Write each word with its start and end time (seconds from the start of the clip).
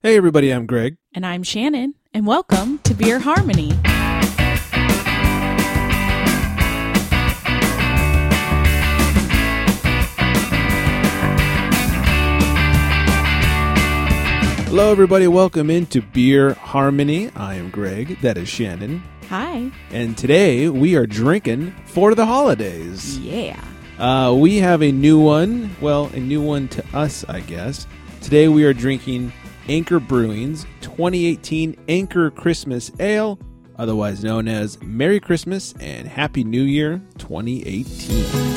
Hey, 0.00 0.16
everybody, 0.16 0.50
I'm 0.52 0.64
Greg. 0.64 0.96
And 1.12 1.26
I'm 1.26 1.42
Shannon, 1.42 1.96
and 2.14 2.24
welcome 2.24 2.78
to 2.84 2.94
Beer 2.94 3.18
Harmony. 3.18 3.72
Hello, 14.68 14.92
everybody. 14.92 15.26
Welcome 15.26 15.68
into 15.68 16.00
Beer 16.00 16.54
Harmony. 16.54 17.32
I 17.34 17.54
am 17.54 17.68
Greg. 17.70 18.20
That 18.20 18.38
is 18.38 18.48
Shannon. 18.48 19.02
Hi. 19.28 19.72
And 19.90 20.16
today 20.16 20.68
we 20.68 20.94
are 20.94 21.08
drinking 21.08 21.74
for 21.86 22.14
the 22.14 22.24
holidays. 22.24 23.18
Yeah. 23.18 23.60
Uh, 23.98 24.32
we 24.38 24.58
have 24.58 24.80
a 24.80 24.92
new 24.92 25.18
one. 25.18 25.74
Well, 25.80 26.06
a 26.14 26.20
new 26.20 26.40
one 26.40 26.68
to 26.68 26.84
us, 26.96 27.24
I 27.28 27.40
guess. 27.40 27.88
Today 28.20 28.46
we 28.46 28.62
are 28.62 28.72
drinking 28.72 29.32
Anchor 29.68 30.00
Brewing's 30.00 30.64
2018 30.80 31.76
Anchor 31.88 32.30
Christmas 32.30 32.90
Ale, 32.98 33.38
otherwise 33.76 34.24
known 34.24 34.48
as 34.48 34.80
Merry 34.82 35.20
Christmas 35.20 35.74
and 35.78 36.08
Happy 36.08 36.42
New 36.42 36.62
Year 36.62 37.02
2018. 37.18 38.48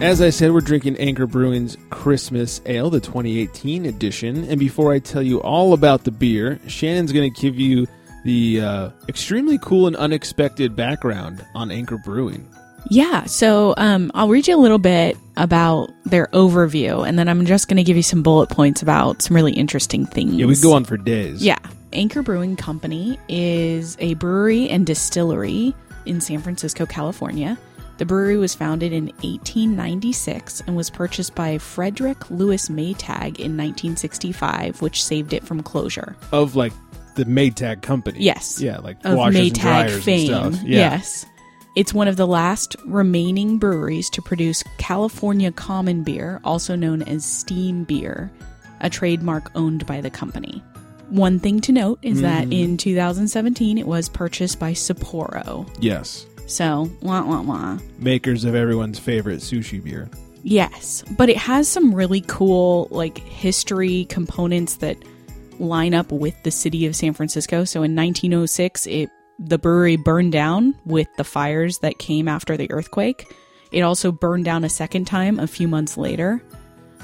As 0.00 0.20
I 0.20 0.30
said, 0.30 0.52
we're 0.52 0.60
drinking 0.60 0.96
Anchor 0.98 1.26
Brewing's 1.26 1.76
Christmas 1.90 2.60
Ale, 2.66 2.90
the 2.90 3.00
2018 3.00 3.86
edition. 3.86 4.44
And 4.44 4.60
before 4.60 4.92
I 4.92 4.98
tell 5.00 5.22
you 5.22 5.40
all 5.40 5.72
about 5.72 6.04
the 6.04 6.10
beer, 6.10 6.60
Shannon's 6.68 7.10
going 7.10 7.32
to 7.32 7.40
give 7.40 7.58
you 7.58 7.86
the 8.24 8.60
uh, 8.60 8.90
extremely 9.08 9.58
cool 9.58 9.86
and 9.86 9.96
unexpected 9.96 10.76
background 10.76 11.44
on 11.54 11.70
Anchor 11.70 11.98
Brewing. 11.98 12.46
Yeah. 12.90 13.24
So 13.24 13.74
um, 13.76 14.10
I'll 14.14 14.28
read 14.28 14.46
you 14.46 14.56
a 14.56 14.60
little 14.60 14.78
bit 14.78 15.16
about 15.36 15.90
their 16.04 16.26
overview, 16.28 17.06
and 17.06 17.18
then 17.18 17.28
I'm 17.28 17.44
just 17.46 17.68
going 17.68 17.76
to 17.78 17.82
give 17.84 17.96
you 17.96 18.02
some 18.02 18.22
bullet 18.22 18.50
points 18.50 18.82
about 18.82 19.22
some 19.22 19.34
really 19.36 19.52
interesting 19.52 20.06
things. 20.06 20.34
Yeah, 20.34 20.46
we 20.46 20.56
go 20.60 20.72
on 20.74 20.84
for 20.84 20.96
days. 20.96 21.42
Yeah. 21.44 21.58
Anchor 21.92 22.22
Brewing 22.22 22.56
Company 22.56 23.18
is 23.28 23.96
a 24.00 24.14
brewery 24.14 24.68
and 24.68 24.84
distillery 24.84 25.74
in 26.06 26.20
San 26.20 26.40
Francisco, 26.40 26.86
California. 26.86 27.56
The 27.98 28.04
brewery 28.04 28.36
was 28.36 28.54
founded 28.56 28.92
in 28.92 29.06
1896 29.22 30.62
and 30.66 30.74
was 30.76 30.90
purchased 30.90 31.34
by 31.36 31.58
Frederick 31.58 32.28
Louis 32.30 32.68
Maytag 32.68 33.38
in 33.38 33.56
1965, 33.56 34.82
which 34.82 35.04
saved 35.04 35.32
it 35.32 35.44
from 35.44 35.62
closure. 35.62 36.16
Of 36.32 36.56
like 36.56 36.72
the 37.14 37.24
Maytag 37.24 37.82
company. 37.82 38.18
Yes. 38.20 38.60
Yeah, 38.60 38.78
like 38.78 38.96
Of 39.04 39.16
washers 39.16 39.36
and 39.40 39.50
Maytag 39.52 39.60
dryers 39.60 40.04
fame. 40.04 40.32
and 40.34 40.54
stuff. 40.56 40.66
Yeah. 40.66 40.78
Yes. 40.78 41.26
It's 41.74 41.92
one 41.92 42.06
of 42.06 42.16
the 42.16 42.26
last 42.26 42.76
remaining 42.84 43.58
breweries 43.58 44.08
to 44.10 44.22
produce 44.22 44.62
California 44.78 45.50
Common 45.50 46.04
Beer, 46.04 46.40
also 46.44 46.76
known 46.76 47.02
as 47.02 47.24
Steam 47.24 47.82
Beer, 47.84 48.30
a 48.80 48.88
trademark 48.88 49.50
owned 49.56 49.84
by 49.86 50.00
the 50.00 50.10
company. 50.10 50.62
One 51.10 51.38
thing 51.40 51.60
to 51.62 51.72
note 51.72 51.98
is 52.02 52.20
that 52.20 52.46
Mm. 52.48 52.62
in 52.62 52.76
2017 52.76 53.76
it 53.78 53.86
was 53.86 54.08
purchased 54.08 54.58
by 54.60 54.72
Sapporo. 54.72 55.68
Yes. 55.80 56.26
So, 56.46 56.90
wah 57.02 57.24
wah 57.24 57.40
wah. 57.42 57.78
Makers 57.98 58.44
of 58.44 58.54
everyone's 58.54 58.98
favorite 58.98 59.40
sushi 59.40 59.82
beer. 59.82 60.08
Yes, 60.44 61.02
but 61.16 61.28
it 61.28 61.38
has 61.38 61.66
some 61.68 61.94
really 61.94 62.22
cool 62.26 62.86
like 62.90 63.18
history 63.18 64.04
components 64.10 64.76
that 64.76 64.98
line 65.58 65.94
up 65.94 66.12
with 66.12 66.34
the 66.42 66.50
city 66.50 66.86
of 66.86 66.94
San 66.94 67.14
Francisco. 67.14 67.64
So 67.64 67.82
in 67.82 67.94
1906, 67.94 68.86
it 68.86 69.10
the 69.38 69.58
brewery 69.58 69.96
burned 69.96 70.32
down 70.32 70.74
with 70.84 71.08
the 71.16 71.24
fires 71.24 71.78
that 71.78 71.98
came 71.98 72.28
after 72.28 72.56
the 72.56 72.70
earthquake. 72.70 73.34
It 73.72 73.80
also 73.80 74.12
burned 74.12 74.44
down 74.44 74.64
a 74.64 74.68
second 74.68 75.06
time 75.06 75.38
a 75.38 75.46
few 75.46 75.66
months 75.66 75.96
later. 75.96 76.42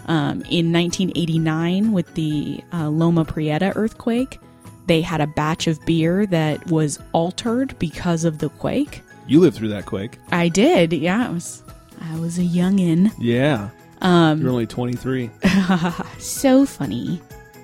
Um, 0.07 0.43
in 0.51 0.73
1989, 0.73 1.93
with 1.93 2.15
the 2.15 2.63
uh, 2.73 2.89
Loma 2.89 3.25
Prieta 3.25 3.73
earthquake, 3.77 4.39
they 4.87 5.01
had 5.01 5.21
a 5.21 5.27
batch 5.27 5.67
of 5.67 5.85
beer 5.85 6.27
that 6.27 6.67
was 6.69 6.99
altered 7.13 7.79
because 7.79 8.25
of 8.25 8.39
the 8.39 8.49
quake. 8.51 9.03
You 9.27 9.41
lived 9.41 9.57
through 9.57 9.69
that 9.69 9.87
quake. 9.87 10.19
I 10.33 10.49
did, 10.49 10.93
yeah. 10.93 11.29
I 11.29 11.31
was, 11.31 11.63
I 12.01 12.19
was 12.19 12.39
a 12.39 12.43
youngin'. 12.43 13.13
Yeah. 13.19 13.71
Um, 14.01 14.41
You're 14.41 14.51
only 14.51 14.67
23. 14.67 15.31
so 16.19 16.67
funny. 16.67 17.21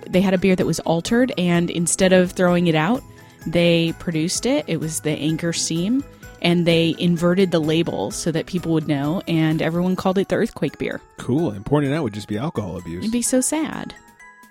They 0.09 0.21
had 0.21 0.35
a 0.35 0.39
beer 0.39 0.55
that 0.55 0.67
was 0.67 0.79
altered, 0.81 1.33
and 1.37 1.71
instead 1.71 2.13
of 2.13 2.33
throwing 2.33 2.69
it 2.69 2.75
out, 2.75 3.03
they 3.47 3.95
produced 3.99 4.47
it. 4.47 4.65
It 4.67 4.79
was 4.79 5.01
the 5.01 5.11
Anchor 5.11 5.53
Steam, 5.53 6.05
and 6.43 6.67
they 6.67 6.95
inverted 6.99 7.51
the 7.51 7.61
label 7.61 8.11
so 8.11 8.31
that 8.33 8.47
people 8.47 8.73
would 8.73 8.89
know, 8.89 9.23
and 9.29 9.63
everyone 9.63 9.97
called 9.97 10.19
it 10.19 10.29
the 10.29 10.37
Earthquake 10.37 10.79
beer. 10.79 11.01
Cool. 11.19 11.51
And 11.51 11.65
pouring 11.65 11.91
it 11.91 11.95
out 11.95 12.03
would 12.03 12.15
just 12.15 12.29
be 12.29 12.39
alcohol 12.39 12.77
abuse. 12.77 13.05
It'd 13.05 13.13
be 13.13 13.23
so 13.23 13.41
sad. 13.41 13.95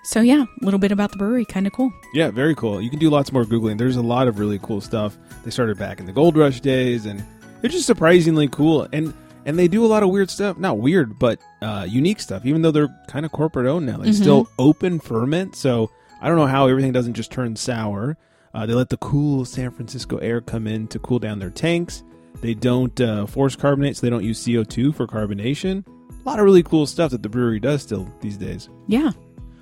So, 0.04 0.22
yeah, 0.22 0.44
a 0.44 0.66
little 0.66 0.80
bit 0.80 0.92
about 0.92 1.12
the 1.12 1.18
brewery. 1.18 1.46
Kind 1.46 1.66
of 1.66 1.74
cool. 1.74 1.92
Yeah, 2.14 2.30
very 2.30 2.54
cool. 2.54 2.80
You 2.80 2.90
can 2.90 3.00
do 3.00 3.10
lots 3.10 3.32
more 3.32 3.44
Googling. 3.44 3.78
There's 3.78 3.96
a 3.96 4.04
lot 4.04 4.28
of 4.28 4.40
really 4.40 4.60
cool 4.60 4.80
stuff. 4.80 5.18
They 5.44 5.50
started 5.52 5.80
back 5.80 6.00
in 6.00 6.06
the 6.06 6.12
Gold 6.12 6.38
Rush 6.38 6.60
days, 6.60 7.06
and 7.08 7.24
they're 7.62 7.72
just 7.72 7.88
surprisingly 7.88 8.48
cool. 8.48 8.88
And 8.94 9.14
and 9.46 9.58
they 9.58 9.68
do 9.68 9.86
a 9.86 9.88
lot 9.88 10.04
of 10.04 10.10
weird 10.10 10.30
stuff. 10.30 10.58
Not 10.58 10.80
weird, 10.80 11.18
but 11.18 11.40
uh, 11.62 11.86
unique 11.88 12.20
stuff, 12.20 12.46
even 12.46 12.62
though 12.62 12.72
they're 12.72 12.96
kind 13.08 13.26
of 13.26 13.32
corporate 13.32 13.68
owned 13.68 13.86
now. 13.86 13.98
They 13.98 14.12
still 14.12 14.48
open 14.60 15.00
ferment. 15.00 15.56
So 15.56 15.92
I 16.22 16.28
don't 16.28 16.38
know 16.38 16.48
how 16.48 16.68
everything 16.68 16.92
doesn't 16.92 17.14
just 17.14 17.32
turn 17.32 17.56
sour. 17.56 18.18
Uh, 18.56 18.66
they 18.66 18.74
let 18.74 18.90
the 18.90 18.98
cool 18.98 19.44
San 19.44 19.70
Francisco 19.70 20.16
air 20.18 20.40
come 20.40 20.66
in 20.66 20.88
to 20.88 20.98
cool 21.00 21.20
down 21.20 21.40
their 21.40 21.50
tanks. 21.50 22.04
They 22.40 22.54
don't 22.54 23.00
uh, 23.02 23.26
force 23.26 23.54
carbonate, 23.54 23.98
so 23.98 24.02
they 24.02 24.10
don't 24.10 24.24
use 24.24 24.42
CO2 24.46 24.96
for 24.96 25.06
carbonation. 25.06 25.86
A 26.10 26.30
lot 26.30 26.40
of 26.40 26.46
really 26.46 26.64
cool 26.64 26.86
stuff 26.86 27.12
that 27.12 27.22
the 27.22 27.28
brewery 27.28 27.60
does 27.60 27.82
still 27.82 28.10
these 28.22 28.38
days. 28.38 28.70
Yeah. 28.88 29.12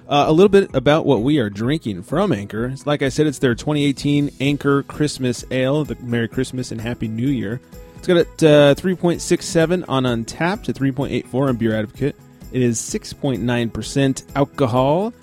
Uh, 0.07 0.25
a 0.27 0.31
little 0.31 0.49
bit 0.49 0.75
about 0.75 1.07
what 1.07 1.23
we 1.23 1.39
are 1.39 1.49
drinking 1.49 2.03
from 2.03 2.31
Anchor. 2.31 2.65
It's 2.67 2.85
Like 2.85 3.01
I 3.01 3.09
said, 3.09 3.25
it's 3.25 3.39
their 3.39 3.55
2018 3.55 4.29
Anchor 4.39 4.83
Christmas 4.83 5.43
Ale, 5.49 5.85
the 5.85 5.95
Merry 5.95 6.27
Christmas 6.27 6.71
and 6.71 6.79
Happy 6.79 7.07
New 7.07 7.29
Year. 7.29 7.59
It's 7.95 8.05
got 8.05 8.17
at 8.17 8.43
uh, 8.43 8.75
3.67 8.75 9.85
on 9.87 10.03
Untappd, 10.03 10.63
to 10.65 10.73
3.84 10.73 11.49
on 11.49 11.55
Beer 11.55 11.75
Advocate. 11.75 12.15
It 12.51 12.61
is 12.61 12.79
6.9% 12.79 14.35
alcohol. 14.35 15.13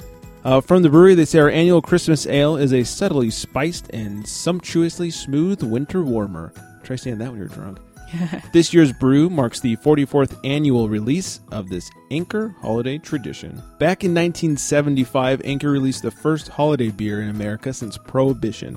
Uh, 0.43 0.61
from 0.61 0.83
the 0.83 0.89
brewery, 0.89 1.15
they 1.15 1.27
say 1.27 1.39
our 1.39 1.51
annual 1.51 1.83
Christmas 1.83 2.27
ale 2.27 2.57
is 2.57 2.73
a 2.73 2.83
subtly 2.83 3.31
spiced 3.31 3.91
and 3.91 4.27
sumptuously 4.27 5.11
smooth 5.11 5.63
winter 5.63 6.03
warmer. 6.03 6.53
Try 6.83 6.97
saying 6.97 7.19
that 7.19 7.31
when 7.31 7.39
you're 7.39 7.49
drunk. 7.49 7.79
This 8.53 8.75
year's 8.75 8.93
brew 8.93 9.31
marks 9.31 9.61
the 9.61 9.77
44th 9.77 10.37
annual 10.45 10.89
release 10.89 11.41
of 11.53 11.69
this 11.69 11.91
Anchor 12.11 12.55
holiday 12.61 12.99
tradition. 12.99 13.63
Back 13.79 14.03
in 14.03 14.13
1975, 14.13 15.43
Anchor 15.45 15.71
released 15.71 16.03
the 16.03 16.11
first 16.11 16.49
holiday 16.49 16.91
beer 16.91 17.23
in 17.23 17.29
America 17.29 17.73
since 17.73 17.97
Prohibition. 17.97 18.77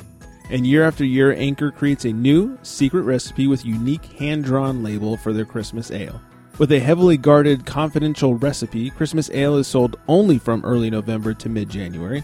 And 0.52 0.68
year 0.68 0.84
after 0.84 1.04
year, 1.04 1.34
Anchor 1.34 1.72
creates 1.72 2.06
a 2.06 2.12
new, 2.12 2.60
secret 2.62 3.04
recipe 3.04 3.48
with 3.48 3.66
unique 3.66 4.06
hand 4.20 4.44
drawn 4.44 4.84
label 4.84 5.18
for 5.18 5.34
their 5.34 5.46
Christmas 5.46 5.90
ale. 5.90 6.22
With 6.60 6.72
a 6.72 6.80
heavily 6.80 7.18
guarded, 7.18 7.66
confidential 7.66 8.36
recipe, 8.36 8.92
Christmas 8.92 9.32
ale 9.32 9.58
is 9.58 9.66
sold 9.66 9.96
only 10.08 10.38
from 10.38 10.64
early 10.64 10.92
November 10.92 11.34
to 11.34 11.50
mid 11.50 11.68
January. 11.68 12.24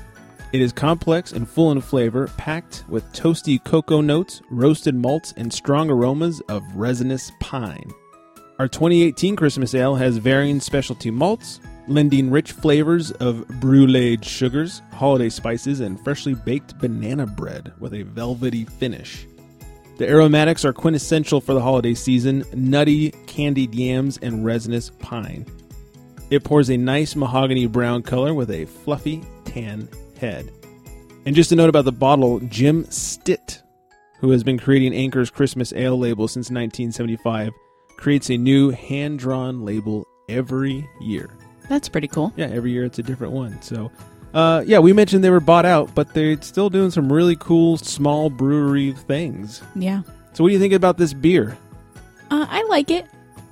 It 0.53 0.61
is 0.61 0.71
complex 0.71 1.31
and 1.31 1.49
full 1.49 1.71
in 1.71 1.81
flavor, 1.81 2.27
packed 2.37 2.83
with 2.87 3.11
toasty 3.11 3.63
cocoa 3.63 4.01
notes, 4.01 4.43
roasted 4.51 4.93
malts, 4.93 5.33
and 5.35 5.51
strong 5.51 5.89
aromas 5.89 6.41
of 6.41 6.63
resinous 6.75 7.31
pine. 7.39 7.91
Our 8.59 8.67
2018 8.67 9.35
Christmas 9.35 9.73
Ale 9.73 9.95
has 9.95 10.17
varying 10.17 10.59
specialty 10.59 11.09
malts, 11.09 11.59
lending 11.87 12.29
rich 12.29 12.51
flavors 12.51 13.09
of 13.13 13.47
brulee 13.59 14.19
sugars, 14.21 14.83
holiday 14.93 15.29
spices, 15.29 15.79
and 15.79 15.99
freshly 16.03 16.35
baked 16.35 16.77
banana 16.77 17.25
bread 17.25 17.73
with 17.79 17.95
a 17.95 18.03
velvety 18.03 18.65
finish. 18.65 19.25
The 19.99 20.07
aromatics 20.07 20.63
are 20.63 20.71
quintessential 20.71 21.41
for 21.41 21.53
the 21.53 21.59
holiday 21.59 21.93
season 21.93 22.45
nutty, 22.53 23.11
candied 23.27 23.75
yams, 23.75 24.17
and 24.21 24.45
resinous 24.45 24.91
pine. 24.91 25.45
It 26.29 26.45
pours 26.45 26.69
a 26.69 26.77
nice 26.77 27.17
mahogany 27.17 27.65
brown 27.65 28.03
color 28.03 28.33
with 28.33 28.49
a 28.49 28.63
fluffy 28.63 29.21
tan 29.43 29.89
head. 30.17 30.53
And 31.25 31.35
just 31.35 31.51
a 31.51 31.55
note 31.57 31.67
about 31.67 31.83
the 31.83 31.91
bottle 31.91 32.39
Jim 32.39 32.85
Stitt, 32.85 33.61
who 34.21 34.31
has 34.31 34.41
been 34.41 34.57
creating 34.57 34.93
Anchor's 34.93 35.29
Christmas 35.29 35.73
Ale 35.73 35.99
label 35.99 36.29
since 36.29 36.45
1975, 36.45 37.51
creates 37.97 38.29
a 38.29 38.37
new 38.37 38.69
hand 38.69 39.19
drawn 39.19 39.65
label 39.65 40.07
every 40.29 40.89
year. 41.01 41.29
That's 41.67 41.89
pretty 41.89 42.07
cool. 42.07 42.31
Yeah, 42.37 42.47
every 42.47 42.71
year 42.71 42.85
it's 42.85 42.99
a 42.99 43.03
different 43.03 43.33
one. 43.33 43.61
So, 43.61 43.91
uh, 44.33 44.63
yeah, 44.65 44.79
we 44.79 44.93
mentioned 44.93 45.23
they 45.23 45.29
were 45.29 45.39
bought 45.39 45.65
out, 45.65 45.93
but 45.95 46.13
they're 46.13 46.41
still 46.41 46.69
doing 46.69 46.91
some 46.91 47.11
really 47.11 47.35
cool 47.35 47.77
small 47.77 48.29
brewery 48.29 48.93
things. 48.93 49.61
Yeah. 49.75 50.01
So, 50.33 50.43
what 50.43 50.49
do 50.49 50.53
you 50.53 50.59
think 50.59 50.73
about 50.73 50.97
this 50.97 51.13
beer? 51.13 51.57
Uh, 52.31 52.45
I 52.49 52.63
like 52.63 52.91
it. 52.91 53.07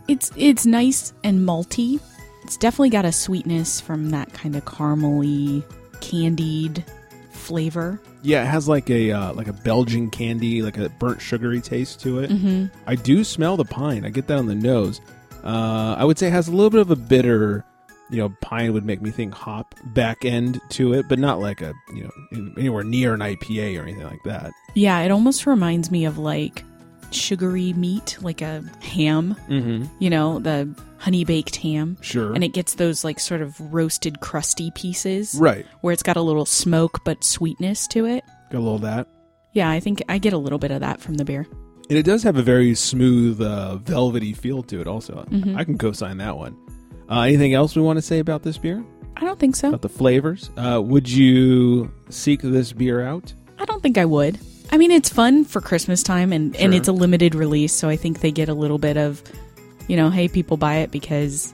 It's 0.08 0.32
it's 0.36 0.66
nice 0.66 1.14
and 1.24 1.40
malty. 1.40 2.00
It's 2.44 2.58
definitely 2.58 2.92
got 2.92 3.06
a 3.06 3.12
sweetness 3.12 3.82
from 3.82 4.12
that 4.12 4.32
kind 4.34 4.56
of 4.56 4.64
caramely, 4.66 5.64
candied 6.00 6.86
flavor. 7.32 8.00
Yeah, 8.22 8.44
it 8.44 8.48
has 8.48 8.68
like 8.68 8.90
a 8.90 9.12
uh, 9.12 9.34
like 9.34 9.48
a 9.48 9.54
Belgian 9.54 10.10
candy, 10.10 10.62
like 10.62 10.78
a 10.78 10.90
burnt 10.90 11.22
sugary 11.22 11.62
taste 11.62 12.00
to 12.02 12.20
it. 12.20 12.30
Mm-hmm. 12.30 12.66
I 12.86 12.96
do 12.96 13.24
smell 13.24 13.58
the 13.58 13.66
pine. 13.66 14.06
I 14.06 14.10
get 14.10 14.28
that 14.28 14.38
on 14.38 14.46
the 14.46 14.56
nose. 14.56 15.02
Uh, 15.44 15.96
I 15.98 16.06
would 16.06 16.18
say 16.18 16.28
it 16.28 16.32
has 16.32 16.48
a 16.48 16.52
little 16.52 16.70
bit 16.70 16.82
of 16.82 16.92
a 16.92 16.96
bitter, 16.96 17.64
you 18.10 18.18
know, 18.18 18.30
pine 18.42 18.74
would 18.74 18.86
make 18.86 19.02
me 19.02 19.12
think 19.12 19.34
hop 19.34 19.76
back 19.86 20.24
end 20.26 20.60
to 20.70 20.94
it, 20.94 21.08
but 21.10 21.20
not 21.20 21.40
like 21.40 21.62
a, 21.62 21.74
you 21.94 22.04
know, 22.04 22.52
anywhere 22.58 22.84
near 22.84 23.14
an 23.14 23.20
IPA 23.22 23.80
or 23.80 23.84
anything 23.84 24.04
like 24.04 24.24
that. 24.24 24.52
Yeah, 24.76 25.00
it 25.02 25.12
almost 25.12 25.46
reminds 25.46 25.92
me 25.92 26.06
of 26.06 26.18
like 26.18 26.64
sugary 27.12 27.74
meat, 27.74 28.18
like 28.22 28.42
a 28.42 28.64
ham, 28.82 29.36
Mm-hmm. 29.50 29.86
you 30.00 30.10
know, 30.10 30.40
the 30.40 30.74
honey 30.98 31.24
baked 31.24 31.56
ham. 31.58 31.98
Sure. 32.02 32.34
And 32.34 32.44
it 32.44 32.50
gets 32.50 32.76
those 32.76 33.04
like 33.04 33.20
sort 33.20 33.42
of 33.42 33.60
roasted, 33.74 34.20
crusty 34.20 34.72
pieces 34.72 35.36
right. 35.40 35.66
where 35.82 35.94
it's 35.94 36.04
got 36.04 36.18
a 36.18 36.22
little 36.22 36.46
smoke 36.46 37.04
but 37.06 37.24
sweetness 37.24 37.88
to 37.90 38.06
it. 38.06 38.24
Got 38.52 38.58
a 38.58 38.60
little 38.60 38.76
of 38.76 38.82
that. 38.82 39.08
Yeah, 39.54 39.70
I 39.70 39.80
think 39.80 40.04
I 40.10 40.18
get 40.18 40.34
a 40.34 40.38
little 40.38 40.60
bit 40.60 40.72
of 40.72 40.82
that 40.82 41.00
from 41.02 41.16
the 41.16 41.26
beer. 41.26 41.46
And 41.90 41.98
it 41.98 42.04
does 42.04 42.22
have 42.24 42.36
a 42.36 42.42
very 42.44 42.76
smooth, 42.76 43.42
uh, 43.42 43.78
velvety 43.78 44.34
feel 44.34 44.62
to 44.64 44.82
it. 44.82 44.88
Also, 44.88 45.26
Mhm. 45.32 45.56
I 45.56 45.64
can 45.64 45.78
co-sign 45.78 46.18
that 46.18 46.38
one. 46.38 46.56
Uh, 47.10 47.22
anything 47.22 47.54
else 47.54 47.76
we 47.76 47.82
want 47.82 47.98
to 47.98 48.02
say 48.02 48.20
about 48.20 48.44
this 48.44 48.58
beer? 48.58 48.84
I 49.16 49.22
don't 49.22 49.40
think 49.40 49.56
so. 49.56 49.70
About 49.70 49.82
the 49.82 49.90
flavors? 49.90 50.52
Uh, 50.58 50.82
would 50.84 51.10
you 51.10 51.92
seek 52.10 52.42
this 52.42 52.74
beer 52.74 53.02
out? 53.02 53.34
I 53.58 53.66
don't 53.66 53.82
think 53.82 53.98
I 53.98 54.06
would. 54.06 54.38
I 54.72 54.78
mean, 54.78 54.92
it's 54.92 55.10
fun 55.10 55.46
for 55.46 55.62
Christmas 55.62 56.04
time 56.04 56.34
and, 56.34 56.56
and 56.58 56.74
it's 56.74 56.88
a 56.88 56.92
limited 56.92 57.34
release, 57.34 57.74
so 57.74 57.90
I 57.90 57.96
think 57.96 58.20
they 58.20 58.32
get 58.32 58.50
a 58.50 58.54
little 58.54 58.78
bit 58.78 58.98
of, 58.98 59.24
you 59.88 59.96
know, 59.96 60.10
hey, 60.10 60.28
people 60.28 60.58
buy 60.58 60.78
it 60.78 60.92
because 60.92 61.54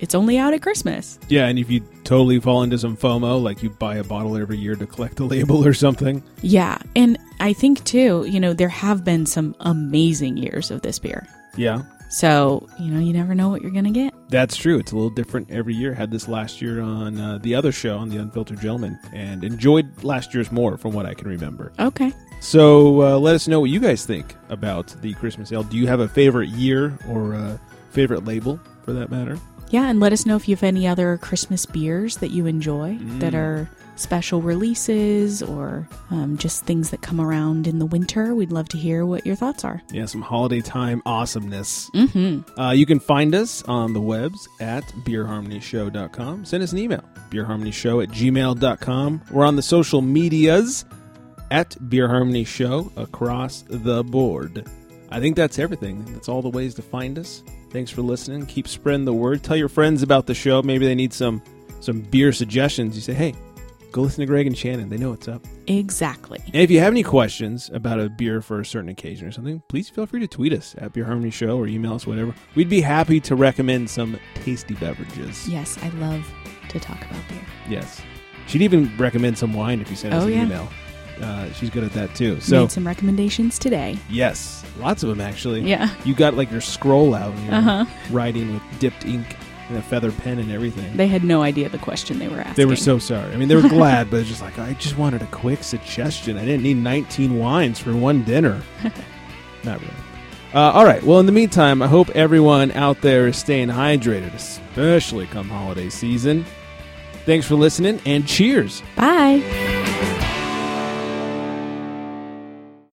it's 0.00 0.14
only 0.14 0.36
out 0.36 0.52
at 0.52 0.60
Christmas. 0.60 1.18
Yeah, 1.28 1.46
and 1.46 1.58
if 1.58 1.70
you 1.70 1.80
totally 2.02 2.40
fall 2.40 2.64
into 2.64 2.76
some 2.76 2.96
FOMO, 2.96 3.40
like 3.40 3.62
you 3.62 3.70
buy 3.70 3.96
a 3.96 4.04
bottle 4.04 4.36
every 4.36 4.58
year 4.58 4.74
to 4.74 4.86
collect 4.86 5.20
a 5.20 5.24
label 5.24 5.64
or 5.64 5.72
something. 5.72 6.22
Yeah. 6.42 6.78
And 6.96 7.16
I 7.40 7.52
think, 7.52 7.84
too, 7.84 8.26
you 8.28 8.40
know, 8.40 8.52
there 8.52 8.68
have 8.68 9.04
been 9.04 9.24
some 9.24 9.54
amazing 9.60 10.36
years 10.36 10.70
of 10.72 10.82
this 10.82 10.98
beer. 10.98 11.26
Yeah, 11.56 11.82
So, 12.08 12.68
you 12.78 12.92
know, 12.92 13.00
you 13.00 13.12
never 13.12 13.34
know 13.34 13.48
what 13.48 13.62
you're 13.62 13.70
going 13.72 13.84
to 13.84 13.90
get. 13.90 14.14
that's 14.28 14.56
true. 14.56 14.78
It's 14.78 14.92
a 14.92 14.94
little 14.96 15.10
different 15.10 15.50
every 15.50 15.74
year. 15.74 15.94
Had 15.94 16.10
this 16.10 16.28
last 16.28 16.60
year 16.62 16.80
on 16.80 17.18
uh, 17.20 17.38
the 17.38 17.54
other 17.54 17.72
show, 17.72 17.98
on 17.98 18.08
the 18.08 18.16
Unfiltered 18.18 18.60
Gentleman, 18.60 18.98
and 19.12 19.44
enjoyed 19.44 20.02
last 20.04 20.32
year's 20.34 20.50
more 20.52 20.76
from 20.76 20.92
what 20.92 21.06
I 21.06 21.14
can 21.14 21.28
remember. 21.28 21.72
Okay. 21.78 22.12
So 22.40 23.02
uh, 23.02 23.18
let 23.18 23.34
us 23.34 23.48
know 23.48 23.60
what 23.60 23.70
you 23.70 23.80
guys 23.80 24.04
think 24.04 24.34
about 24.48 24.88
the 25.02 25.14
Christmas 25.14 25.50
ale. 25.52 25.62
Do 25.62 25.76
you 25.76 25.86
have 25.86 26.00
a 26.00 26.08
favorite 26.08 26.50
year 26.50 26.98
or 27.08 27.34
a 27.34 27.60
favorite 27.90 28.24
label 28.24 28.60
for 28.84 28.92
that 28.92 29.10
matter? 29.10 29.38
Yeah. 29.70 29.88
And 29.88 30.00
let 30.00 30.12
us 30.12 30.24
know 30.26 30.36
if 30.36 30.48
you 30.48 30.54
have 30.56 30.62
any 30.62 30.86
other 30.86 31.18
Christmas 31.18 31.66
beers 31.66 32.18
that 32.18 32.30
you 32.30 32.46
enjoy 32.46 32.96
that 33.18 33.32
Mm. 33.32 33.36
are 33.38 33.70
special 33.96 34.42
releases 34.42 35.40
or 35.40 35.88
um, 36.10 36.36
just 36.36 36.64
things 36.64 36.90
that 36.90 37.00
come 37.00 37.20
around 37.20 37.66
in 37.68 37.78
the 37.78 37.86
winter. 37.86 38.34
We'd 38.34 38.50
love 38.50 38.68
to 38.70 38.76
hear 38.78 39.06
what 39.06 39.24
your 39.24 39.36
thoughts 39.36 39.64
are. 39.64 39.82
Yeah, 39.92 40.06
some 40.06 40.20
holiday 40.22 40.60
time 40.60 41.00
awesomeness. 41.06 41.90
Mm-hmm. 41.94 42.58
Uh, 42.60 42.72
you 42.72 42.86
can 42.86 42.98
find 42.98 43.34
us 43.36 43.62
on 43.64 43.92
the 43.92 44.00
webs 44.00 44.48
at 44.60 44.84
beerharmonyshow.com. 45.04 46.44
Send 46.44 46.62
us 46.62 46.72
an 46.72 46.78
email, 46.78 47.04
beerharmonyshow 47.30 48.02
at 48.02 48.10
gmail.com. 48.10 49.22
We're 49.30 49.44
on 49.46 49.56
the 49.56 49.62
social 49.62 50.02
medias 50.02 50.84
at 51.50 51.76
Beer 51.88 52.08
Harmony 52.08 52.44
Show 52.44 52.90
across 52.96 53.62
the 53.68 54.02
board. 54.04 54.66
I 55.10 55.20
think 55.20 55.36
that's 55.36 55.58
everything. 55.60 56.04
That's 56.12 56.28
all 56.28 56.42
the 56.42 56.48
ways 56.48 56.74
to 56.74 56.82
find 56.82 57.18
us. 57.18 57.42
Thanks 57.74 57.90
for 57.90 58.02
listening. 58.02 58.46
Keep 58.46 58.68
spreading 58.68 59.04
the 59.04 59.12
word. 59.12 59.42
Tell 59.42 59.56
your 59.56 59.68
friends 59.68 60.04
about 60.04 60.26
the 60.26 60.32
show. 60.34 60.62
Maybe 60.62 60.86
they 60.86 60.94
need 60.94 61.12
some 61.12 61.42
some 61.80 62.02
beer 62.02 62.32
suggestions. 62.32 62.94
You 62.94 63.02
say, 63.02 63.14
hey, 63.14 63.34
go 63.90 64.02
listen 64.02 64.20
to 64.20 64.26
Greg 64.26 64.46
and 64.46 64.56
Shannon. 64.56 64.88
They 64.88 64.96
know 64.96 65.10
what's 65.10 65.26
up. 65.26 65.44
Exactly. 65.66 66.38
And 66.46 66.54
if 66.62 66.70
you 66.70 66.78
have 66.78 66.92
any 66.92 67.02
questions 67.02 67.70
about 67.74 67.98
a 67.98 68.08
beer 68.08 68.40
for 68.40 68.60
a 68.60 68.64
certain 68.64 68.90
occasion 68.90 69.26
or 69.26 69.32
something, 69.32 69.60
please 69.66 69.90
feel 69.90 70.06
free 70.06 70.20
to 70.20 70.28
tweet 70.28 70.52
us 70.52 70.76
at 70.78 70.92
Beer 70.92 71.04
Harmony 71.04 71.30
Show 71.32 71.58
or 71.58 71.66
email 71.66 71.94
us, 71.94 72.06
whatever. 72.06 72.32
We'd 72.54 72.68
be 72.68 72.80
happy 72.80 73.18
to 73.22 73.34
recommend 73.34 73.90
some 73.90 74.20
tasty 74.36 74.74
beverages. 74.74 75.48
Yes, 75.48 75.76
I 75.82 75.88
love 75.98 76.32
to 76.68 76.78
talk 76.78 77.00
about 77.04 77.26
beer. 77.28 77.44
Yes. 77.68 78.00
She'd 78.46 78.62
even 78.62 78.96
recommend 78.98 79.36
some 79.36 79.52
wine 79.52 79.80
if 79.80 79.90
you 79.90 79.96
send 79.96 80.14
us 80.14 80.22
Oh, 80.22 80.26
an 80.28 80.32
yeah. 80.32 80.44
email. 80.44 80.68
Uh, 81.20 81.50
she's 81.52 81.70
good 81.70 81.84
at 81.84 81.92
that 81.92 82.14
too. 82.14 82.40
So, 82.40 82.62
Made 82.62 82.70
some 82.72 82.86
recommendations 82.86 83.58
today. 83.58 83.96
yes, 84.10 84.64
lots 84.78 85.02
of 85.02 85.08
them 85.08 85.20
actually. 85.20 85.60
Yeah. 85.62 85.88
You 86.04 86.14
got 86.14 86.34
like 86.34 86.50
your 86.50 86.60
scroll 86.60 87.14
out 87.14 87.32
and 87.32 87.44
you're 87.46 87.54
Uh 87.54 87.60
huh. 87.60 87.84
writing 88.10 88.52
with 88.54 88.62
dipped 88.80 89.04
ink 89.04 89.36
and 89.68 89.78
a 89.78 89.82
feather 89.82 90.10
pen 90.12 90.38
and 90.38 90.50
everything. 90.50 90.94
They 90.96 91.06
had 91.06 91.24
no 91.24 91.42
idea 91.42 91.68
the 91.68 91.78
question 91.78 92.18
they 92.18 92.28
were 92.28 92.40
asking. 92.40 92.54
They 92.56 92.64
were 92.66 92.76
so 92.76 92.98
sorry. 92.98 93.32
I 93.32 93.36
mean, 93.36 93.48
they 93.48 93.56
were 93.56 93.68
glad, 93.68 94.10
but 94.10 94.20
it's 94.20 94.28
just 94.28 94.42
like, 94.42 94.58
I 94.58 94.74
just 94.74 94.98
wanted 94.98 95.22
a 95.22 95.26
quick 95.26 95.62
suggestion. 95.62 96.36
I 96.36 96.44
didn't 96.44 96.62
need 96.64 96.76
19 96.78 97.38
wines 97.38 97.78
for 97.78 97.96
one 97.96 98.24
dinner. 98.24 98.60
Not 99.64 99.80
really. 99.80 99.92
Uh, 100.52 100.70
all 100.72 100.84
right. 100.84 101.02
Well, 101.02 101.18
in 101.20 101.26
the 101.26 101.32
meantime, 101.32 101.80
I 101.80 101.86
hope 101.86 102.10
everyone 102.10 102.72
out 102.72 103.00
there 103.00 103.26
is 103.26 103.36
staying 103.38 103.68
hydrated, 103.68 104.34
especially 104.34 105.26
come 105.28 105.48
holiday 105.48 105.88
season. 105.88 106.44
Thanks 107.24 107.46
for 107.46 107.54
listening, 107.54 108.00
and 108.04 108.26
cheers. 108.26 108.82
Bye. 108.96 109.40